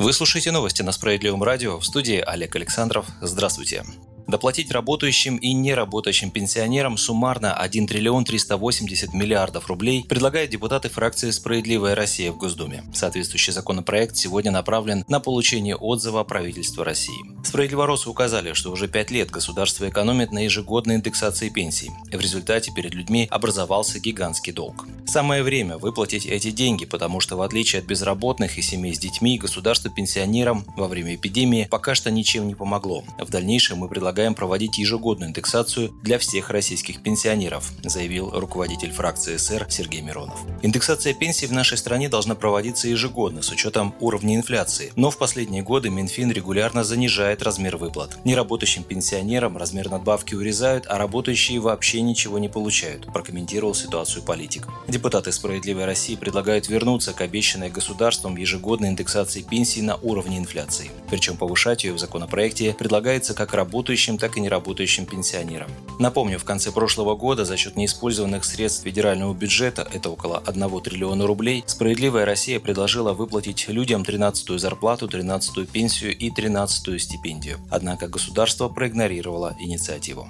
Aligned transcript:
Вы 0.00 0.14
слушаете 0.14 0.50
новости 0.50 0.80
на 0.80 0.92
Справедливом 0.92 1.42
радио 1.42 1.78
в 1.78 1.84
студии 1.84 2.24
Олег 2.26 2.56
Александров. 2.56 3.04
Здравствуйте. 3.20 3.84
Доплатить 4.30 4.70
работающим 4.70 5.38
и 5.38 5.52
неработающим 5.52 6.30
пенсионерам 6.30 6.96
суммарно 6.96 7.52
1 7.52 7.88
триллион 7.88 8.24
380 8.24 9.12
миллиардов 9.12 9.66
рублей 9.66 10.04
предлагают 10.08 10.52
депутаты 10.52 10.88
фракции 10.88 11.32
«Справедливая 11.32 11.96
Россия» 11.96 12.30
в 12.30 12.36
Госдуме. 12.36 12.84
Соответствующий 12.94 13.52
законопроект 13.52 14.16
сегодня 14.16 14.52
направлен 14.52 15.04
на 15.08 15.18
получение 15.18 15.74
отзыва 15.74 16.22
правительства 16.22 16.84
России. 16.84 17.18
Справедливоросы 17.44 18.08
указали, 18.08 18.52
что 18.52 18.70
уже 18.70 18.86
пять 18.86 19.10
лет 19.10 19.32
государство 19.32 19.88
экономит 19.88 20.30
на 20.30 20.44
ежегодной 20.44 20.94
индексации 20.94 21.48
пенсий. 21.48 21.90
В 22.12 22.20
результате 22.20 22.70
перед 22.70 22.94
людьми 22.94 23.26
образовался 23.32 23.98
гигантский 23.98 24.52
долг. 24.52 24.86
Самое 25.06 25.42
время 25.42 25.76
выплатить 25.76 26.26
эти 26.26 26.52
деньги, 26.52 26.84
потому 26.84 27.18
что 27.18 27.36
в 27.36 27.42
отличие 27.42 27.80
от 27.80 27.86
безработных 27.86 28.58
и 28.58 28.62
семей 28.62 28.94
с 28.94 29.00
детьми, 29.00 29.38
государство 29.38 29.90
пенсионерам 29.90 30.64
во 30.76 30.86
время 30.86 31.16
эпидемии 31.16 31.66
пока 31.68 31.96
что 31.96 32.12
ничем 32.12 32.46
не 32.46 32.54
помогло. 32.54 33.02
В 33.18 33.28
дальнейшем 33.28 33.78
мы 33.78 33.88
предлагаем 33.88 34.19
предлагаем 34.20 34.34
проводить 34.34 34.76
ежегодную 34.76 35.30
индексацию 35.30 35.92
для 36.02 36.18
всех 36.18 36.50
российских 36.50 37.02
пенсионеров, 37.02 37.72
заявил 37.82 38.30
руководитель 38.30 38.90
фракции 38.90 39.38
СР 39.38 39.66
Сергей 39.70 40.02
Миронов. 40.02 40.38
Индексация 40.60 41.14
пенсий 41.14 41.46
в 41.46 41.52
нашей 41.52 41.78
стране 41.78 42.10
должна 42.10 42.34
проводиться 42.34 42.86
ежегодно 42.86 43.40
с 43.40 43.50
учетом 43.50 43.94
уровня 43.98 44.36
инфляции, 44.36 44.92
но 44.94 45.10
в 45.10 45.16
последние 45.16 45.62
годы 45.62 45.88
Минфин 45.88 46.30
регулярно 46.30 46.84
занижает 46.84 47.42
размер 47.42 47.78
выплат. 47.78 48.18
Неработающим 48.24 48.82
пенсионерам 48.82 49.56
размер 49.56 49.88
надбавки 49.88 50.34
урезают, 50.34 50.84
а 50.86 50.98
работающие 50.98 51.58
вообще 51.58 52.02
ничего 52.02 52.38
не 52.38 52.50
получают, 52.50 53.10
прокомментировал 53.14 53.74
ситуацию 53.74 54.22
политик. 54.22 54.68
Депутаты 54.86 55.32
«Справедливой 55.32 55.86
России» 55.86 56.14
предлагают 56.14 56.68
вернуться 56.68 57.14
к 57.14 57.22
обещанной 57.22 57.70
государством 57.70 58.36
ежегодной 58.36 58.90
индексации 58.90 59.40
пенсий 59.40 59.80
на 59.80 59.96
уровне 59.96 60.36
инфляции. 60.36 60.90
Причем 61.08 61.38
повышать 61.38 61.84
ее 61.84 61.94
в 61.94 61.98
законопроекте 61.98 62.76
предлагается 62.78 63.32
как 63.32 63.54
работающим 63.54 64.09
работающим, 64.10 64.18
так 64.18 64.36
и 64.36 64.40
неработающим 64.40 65.06
пенсионерам. 65.06 65.70
Напомню, 65.98 66.38
в 66.38 66.44
конце 66.44 66.70
прошлого 66.70 67.16
года 67.16 67.44
за 67.44 67.56
счет 67.56 67.76
неиспользованных 67.76 68.44
средств 68.44 68.84
федерального 68.84 69.34
бюджета, 69.34 69.86
это 69.92 70.10
около 70.10 70.42
1 70.46 70.80
триллиона 70.80 71.26
рублей, 71.26 71.64
«Справедливая 71.66 72.24
Россия» 72.24 72.60
предложила 72.60 73.12
выплатить 73.12 73.68
людям 73.68 74.02
13-ю 74.02 74.58
зарплату, 74.58 75.06
13-ю 75.06 75.66
пенсию 75.66 76.16
и 76.16 76.30
13-ю 76.30 76.98
стипендию. 76.98 77.58
Однако 77.70 78.08
государство 78.08 78.68
проигнорировало 78.68 79.54
инициативу. 79.60 80.26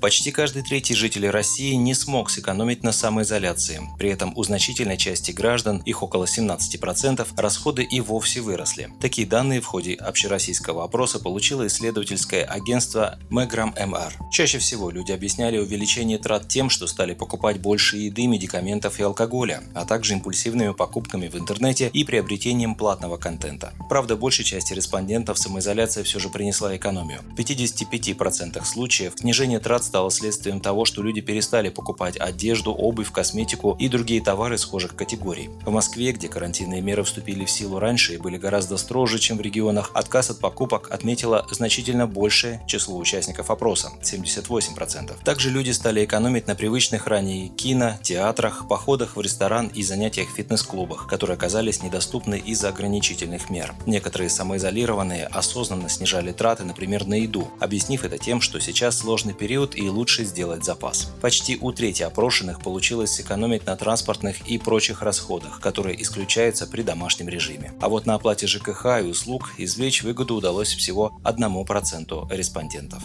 Почти 0.00 0.30
каждый 0.30 0.62
третий 0.62 0.94
житель 0.94 1.28
России 1.28 1.74
не 1.74 1.92
смог 1.92 2.30
сэкономить 2.30 2.82
на 2.82 2.90
самоизоляции. 2.90 3.82
При 3.98 4.08
этом 4.08 4.32
у 4.34 4.42
значительной 4.42 4.96
части 4.96 5.30
граждан, 5.30 5.82
их 5.84 6.02
около 6.02 6.24
17%, 6.24 7.26
расходы 7.36 7.82
и 7.82 8.00
вовсе 8.00 8.40
выросли. 8.40 8.88
Такие 8.98 9.26
данные 9.26 9.60
в 9.60 9.66
ходе 9.66 9.92
общероссийского 9.94 10.84
опроса 10.84 11.18
получило 11.18 11.66
исследовательское 11.66 12.44
агентство 12.44 13.18
Megram 13.30 13.76
MR. 13.76 14.12
Чаще 14.32 14.58
всего 14.58 14.90
люди 14.90 15.12
объясняли 15.12 15.58
увеличение 15.58 16.16
трат 16.16 16.48
тем, 16.48 16.70
что 16.70 16.86
стали 16.86 17.12
покупать 17.12 17.60
больше 17.60 17.98
еды, 17.98 18.26
медикаментов 18.26 19.00
и 19.00 19.02
алкоголя, 19.02 19.62
а 19.74 19.84
также 19.84 20.14
импульсивными 20.14 20.72
покупками 20.72 21.28
в 21.28 21.36
интернете 21.36 21.90
и 21.92 22.04
приобретением 22.04 22.74
платного 22.74 23.18
контента. 23.18 23.74
Правда, 23.90 24.16
большей 24.16 24.46
части 24.46 24.72
респондентов 24.72 25.38
самоизоляция 25.38 26.04
все 26.04 26.18
же 26.18 26.30
принесла 26.30 26.74
экономию. 26.74 27.20
В 27.32 27.38
55% 27.38 28.64
случаев 28.64 29.12
снижение 29.16 29.58
трат 29.58 29.89
стало 29.90 30.12
следствием 30.12 30.60
того, 30.60 30.84
что 30.84 31.02
люди 31.02 31.20
перестали 31.20 31.68
покупать 31.68 32.16
одежду, 32.16 32.72
обувь, 32.72 33.10
косметику 33.10 33.76
и 33.76 33.88
другие 33.88 34.22
товары 34.22 34.56
схожих 34.56 34.94
категорий. 34.94 35.50
В 35.66 35.70
Москве, 35.70 36.12
где 36.12 36.28
карантинные 36.28 36.80
меры 36.80 37.02
вступили 37.02 37.44
в 37.44 37.50
силу 37.50 37.80
раньше 37.80 38.14
и 38.14 38.18
были 38.18 38.36
гораздо 38.36 38.76
строже, 38.76 39.18
чем 39.18 39.38
в 39.38 39.40
регионах, 39.40 39.90
отказ 39.94 40.30
от 40.30 40.38
покупок 40.38 40.92
отметило 40.92 41.44
значительно 41.50 42.06
большее 42.06 42.62
число 42.68 42.96
участников 42.96 43.50
опроса– 43.50 43.90
78%. 44.02 45.16
Также 45.24 45.50
люди 45.50 45.72
стали 45.72 46.04
экономить 46.04 46.46
на 46.46 46.54
привычных 46.54 47.08
ранее 47.08 47.48
кино, 47.48 47.94
театрах, 48.00 48.68
походах 48.68 49.16
в 49.16 49.20
ресторан 49.20 49.72
и 49.74 49.82
занятиях 49.82 50.28
в 50.28 50.36
фитнес-клубах, 50.36 51.08
которые 51.08 51.34
оказались 51.34 51.82
недоступны 51.82 52.38
из-за 52.38 52.68
ограничительных 52.68 53.50
мер. 53.50 53.74
Некоторые 53.86 54.30
самоизолированные 54.30 55.26
осознанно 55.26 55.88
снижали 55.88 56.30
траты, 56.30 56.62
например, 56.62 57.06
на 57.06 57.14
еду, 57.14 57.48
объяснив 57.58 58.04
это 58.04 58.18
тем, 58.18 58.40
что 58.40 58.60
сейчас 58.60 59.00
сложный 59.00 59.34
период 59.34 59.74
и 59.80 59.88
лучше 59.88 60.24
сделать 60.24 60.64
запас. 60.64 61.12
Почти 61.20 61.56
у 61.60 61.72
трети 61.72 62.02
опрошенных 62.02 62.60
получилось 62.60 63.12
сэкономить 63.12 63.66
на 63.66 63.76
транспортных 63.76 64.46
и 64.48 64.58
прочих 64.58 65.02
расходах, 65.02 65.60
которые 65.60 66.00
исключаются 66.02 66.66
при 66.66 66.82
домашнем 66.82 67.28
режиме. 67.28 67.72
А 67.80 67.88
вот 67.88 68.06
на 68.06 68.14
оплате 68.14 68.46
ЖКХ 68.46 69.00
и 69.00 69.08
услуг 69.08 69.54
извлечь 69.58 70.02
выгоду 70.02 70.34
удалось 70.36 70.74
всего 70.74 71.20
1% 71.24 72.36
респондентов. 72.36 73.02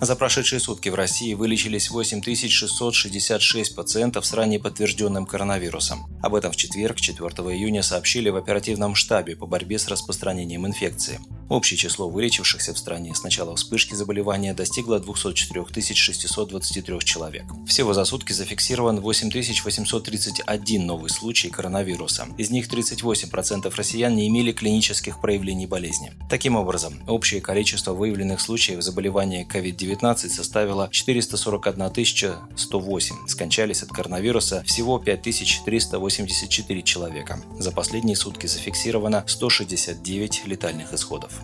За 0.00 0.14
прошедшие 0.14 0.60
сутки 0.60 0.90
в 0.90 0.94
России 0.94 1.34
вылечились 1.34 1.90
8666 1.90 3.74
пациентов 3.74 4.24
с 4.26 4.32
ранее 4.32 4.60
подтвержденным 4.60 5.26
коронавирусом. 5.26 6.06
Об 6.22 6.36
этом 6.36 6.52
в 6.52 6.56
четверг, 6.56 7.00
4 7.00 7.28
июня, 7.28 7.82
сообщили 7.82 8.28
в 8.28 8.36
оперативном 8.36 8.94
штабе 8.94 9.34
по 9.34 9.46
борьбе 9.46 9.76
с 9.76 9.88
распространением 9.88 10.66
инфекции. 10.68 11.18
Общее 11.48 11.78
число 11.78 12.10
вылечившихся 12.10 12.74
в 12.74 12.78
стране 12.78 13.14
с 13.14 13.22
начала 13.22 13.56
вспышки 13.56 13.94
заболевания 13.94 14.52
достигло 14.52 15.00
204 15.00 15.64
623 15.94 16.98
человек. 17.00 17.44
Всего 17.66 17.94
за 17.94 18.04
сутки 18.04 18.32
зафиксирован 18.32 19.00
8831 19.00 20.86
новый 20.86 21.08
случай 21.08 21.48
коронавируса. 21.48 22.28
Из 22.36 22.50
них 22.50 22.68
38% 22.68 23.72
россиян 23.74 24.14
не 24.14 24.28
имели 24.28 24.52
клинических 24.52 25.22
проявлений 25.22 25.66
болезни. 25.66 26.12
Таким 26.28 26.56
образом, 26.56 27.00
общее 27.06 27.40
количество 27.40 27.94
выявленных 27.94 28.42
случаев 28.42 28.82
заболевания 28.82 29.48
COVID-19 29.50 30.28
составило 30.28 30.88
441 30.90 32.36
108. 32.56 33.26
Скончались 33.26 33.82
от 33.82 33.88
коронавируса 33.88 34.62
всего 34.66 34.98
5384 34.98 36.82
человека. 36.82 37.40
За 37.58 37.72
последние 37.72 38.16
сутки 38.16 38.46
зафиксировано 38.46 39.24
169 39.26 40.46
летальных 40.46 40.92
исходов. 40.92 41.37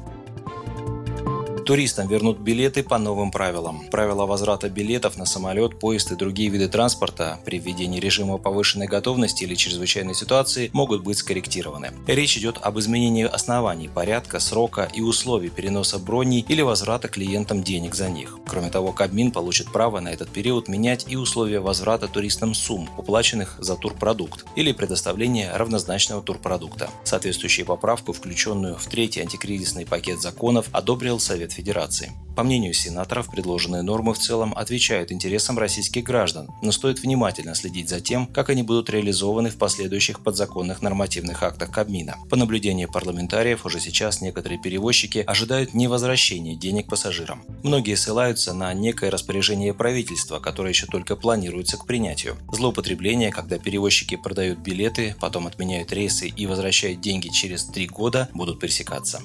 Туристам 1.64 2.08
вернут 2.08 2.38
билеты 2.38 2.82
по 2.82 2.98
новым 2.98 3.30
правилам. 3.30 3.86
Правила 3.90 4.26
возврата 4.26 4.68
билетов 4.68 5.16
на 5.16 5.24
самолет, 5.24 5.78
поезд 5.78 6.12
и 6.12 6.14
другие 6.14 6.50
виды 6.50 6.68
транспорта 6.68 7.40
при 7.46 7.58
введении 7.58 7.98
режима 7.98 8.36
повышенной 8.36 8.86
готовности 8.86 9.44
или 9.44 9.54
чрезвычайной 9.54 10.14
ситуации 10.14 10.68
могут 10.74 11.02
быть 11.02 11.16
скорректированы. 11.16 11.92
Речь 12.06 12.36
идет 12.36 12.58
об 12.60 12.78
изменении 12.78 13.24
оснований, 13.24 13.88
порядка, 13.88 14.40
срока 14.40 14.90
и 14.92 15.00
условий 15.00 15.48
переноса 15.48 15.98
броней 15.98 16.44
или 16.46 16.60
возврата 16.60 17.08
клиентам 17.08 17.62
денег 17.62 17.94
за 17.94 18.10
них. 18.10 18.38
Кроме 18.46 18.68
того, 18.68 18.92
Кабмин 18.92 19.30
получит 19.30 19.72
право 19.72 20.00
на 20.00 20.10
этот 20.10 20.28
период 20.28 20.68
менять 20.68 21.06
и 21.08 21.16
условия 21.16 21.60
возврата 21.60 22.08
туристам 22.08 22.52
сумм, 22.52 22.90
уплаченных 22.98 23.56
за 23.58 23.76
турпродукт, 23.76 24.44
или 24.54 24.72
предоставление 24.72 25.50
равнозначного 25.54 26.22
турпродукта. 26.22 26.90
Соответствующую 27.04 27.64
поправку, 27.64 28.12
включенную 28.12 28.76
в 28.76 28.84
третий 28.84 29.22
антикризисный 29.22 29.86
пакет 29.86 30.20
законов, 30.20 30.68
одобрил 30.70 31.18
Совет 31.18 31.53
Федерации. 31.54 32.12
По 32.36 32.42
мнению 32.42 32.74
сенаторов, 32.74 33.30
предложенные 33.30 33.82
нормы 33.82 34.12
в 34.12 34.18
целом 34.18 34.54
отвечают 34.56 35.12
интересам 35.12 35.56
российских 35.56 36.02
граждан, 36.02 36.48
но 36.62 36.72
стоит 36.72 36.98
внимательно 36.98 37.54
следить 37.54 37.88
за 37.88 38.00
тем, 38.00 38.26
как 38.26 38.50
они 38.50 38.64
будут 38.64 38.90
реализованы 38.90 39.50
в 39.50 39.56
последующих 39.56 40.20
подзаконных 40.20 40.82
нормативных 40.82 41.44
актах 41.44 41.70
Кабмина. 41.70 42.16
По 42.28 42.36
наблюдению 42.36 42.90
парламентариев, 42.90 43.64
уже 43.64 43.78
сейчас 43.78 44.20
некоторые 44.20 44.60
перевозчики 44.60 45.18
ожидают 45.18 45.74
невозвращения 45.74 46.56
денег 46.56 46.88
пассажирам. 46.88 47.44
Многие 47.62 47.94
ссылаются 47.94 48.52
на 48.52 48.74
некое 48.74 49.10
распоряжение 49.10 49.72
правительства, 49.72 50.40
которое 50.40 50.70
еще 50.70 50.86
только 50.86 51.14
планируется 51.14 51.76
к 51.76 51.86
принятию. 51.86 52.36
Злоупотребление, 52.52 53.30
когда 53.30 53.58
перевозчики 53.58 54.16
продают 54.16 54.58
билеты, 54.58 55.14
потом 55.20 55.46
отменяют 55.46 55.92
рейсы 55.92 56.28
и 56.28 56.46
возвращают 56.46 57.00
деньги 57.00 57.28
через 57.28 57.64
три 57.64 57.86
года, 57.86 58.28
будут 58.34 58.58
пресекаться. 58.58 59.22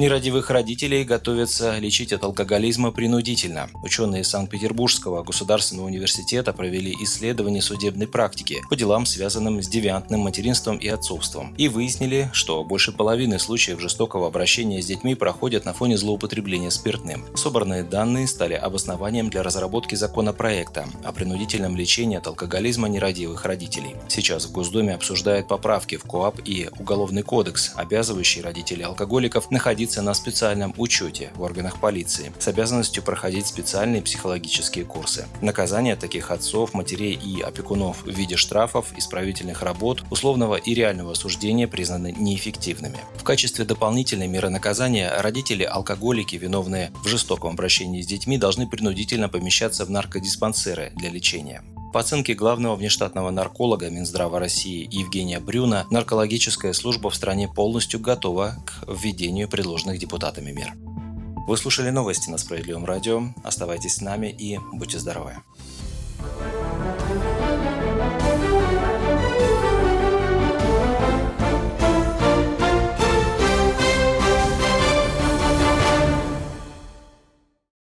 Нерадивых 0.00 0.48
родителей 0.48 1.04
готовятся 1.04 1.78
лечить 1.78 2.14
от 2.14 2.24
алкоголизма 2.24 2.90
принудительно. 2.90 3.68
Ученые 3.82 4.24
Санкт-Петербургского 4.24 5.22
государственного 5.22 5.88
университета 5.88 6.54
провели 6.54 6.96
исследование 7.02 7.60
судебной 7.60 8.08
практики 8.08 8.62
по 8.70 8.76
делам, 8.76 9.04
связанным 9.04 9.62
с 9.62 9.68
девиантным 9.68 10.20
материнством 10.20 10.78
и 10.78 10.88
отцовством, 10.88 11.54
и 11.58 11.68
выяснили, 11.68 12.30
что 12.32 12.64
больше 12.64 12.92
половины 12.92 13.38
случаев 13.38 13.78
жестокого 13.78 14.28
обращения 14.28 14.80
с 14.80 14.86
детьми 14.86 15.14
проходят 15.14 15.66
на 15.66 15.74
фоне 15.74 15.98
злоупотребления 15.98 16.70
спиртным. 16.70 17.26
Собранные 17.36 17.84
данные 17.84 18.26
стали 18.26 18.54
обоснованием 18.54 19.28
для 19.28 19.42
разработки 19.42 19.96
законопроекта 19.96 20.88
о 21.04 21.12
принудительном 21.12 21.76
лечении 21.76 22.16
от 22.16 22.26
алкоголизма 22.26 22.88
нерадивых 22.88 23.44
родителей. 23.44 23.96
Сейчас 24.08 24.46
в 24.46 24.52
Госдуме 24.52 24.94
обсуждают 24.94 25.46
поправки 25.46 25.98
в 25.98 26.04
КОАП 26.04 26.40
и 26.46 26.70
Уголовный 26.78 27.22
кодекс, 27.22 27.72
обязывающие 27.74 28.42
родителей 28.42 28.84
алкоголиков 28.84 29.50
находиться 29.50 29.89
находиться 29.90 30.02
на 30.02 30.14
специальном 30.14 30.74
учете 30.76 31.30
в 31.34 31.42
органах 31.42 31.80
полиции 31.80 32.32
с 32.38 32.48
обязанностью 32.48 33.02
проходить 33.02 33.46
специальные 33.46 34.02
психологические 34.02 34.84
курсы. 34.84 35.26
Наказание 35.42 35.96
таких 35.96 36.30
отцов, 36.30 36.74
матерей 36.74 37.14
и 37.14 37.40
опекунов 37.42 38.04
в 38.04 38.08
виде 38.08 38.36
штрафов, 38.36 38.86
исправительных 38.96 39.62
работ, 39.62 40.04
условного 40.10 40.56
и 40.56 40.74
реального 40.74 41.12
осуждения 41.12 41.66
признаны 41.66 42.14
неэффективными. 42.16 42.98
В 43.16 43.24
качестве 43.24 43.64
дополнительной 43.64 44.28
меры 44.28 44.50
наказания 44.50 45.12
родители-алкоголики, 45.20 46.36
виновные 46.36 46.90
в 47.04 47.08
жестоком 47.08 47.50
обращении 47.50 48.02
с 48.02 48.06
детьми, 48.06 48.38
должны 48.38 48.68
принудительно 48.68 49.28
помещаться 49.28 49.84
в 49.84 49.90
наркодиспансеры 49.90 50.92
для 50.96 51.10
лечения. 51.10 51.62
По 51.92 51.98
оценке 52.00 52.34
главного 52.34 52.76
внештатного 52.76 53.30
нарколога 53.30 53.90
Минздрава 53.90 54.38
России 54.38 54.88
Евгения 54.92 55.40
Брюна, 55.40 55.86
наркологическая 55.90 56.72
служба 56.72 57.10
в 57.10 57.16
стране 57.16 57.48
полностью 57.48 57.98
готова 57.98 58.54
к 58.64 58.84
введению 58.88 59.48
предложенных 59.48 59.98
депутатами 59.98 60.52
мер. 60.52 60.72
Вы 61.48 61.56
слушали 61.56 61.90
новости 61.90 62.30
на 62.30 62.38
Справедливом 62.38 62.84
радио. 62.84 63.22
Оставайтесь 63.42 63.96
с 63.96 64.00
нами 64.00 64.28
и 64.28 64.58
будьте 64.72 65.00
здоровы. 65.00 65.38